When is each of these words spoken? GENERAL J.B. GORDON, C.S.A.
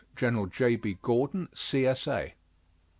GENERAL 0.15 0.47
J.B. 0.47 0.97
GORDON, 1.03 1.49
C.S.A. 1.53 2.33